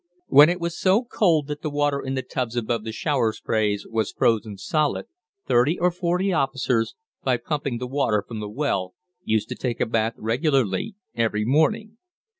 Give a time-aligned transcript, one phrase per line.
[0.29, 3.85] When it was so cold that the water in the tubs above the shower sprays
[3.87, 5.05] was frozen solid,
[5.47, 9.85] thirty or forty officers, by pumping the water from the well, used to take a
[9.85, 11.99] bath regularly every morning.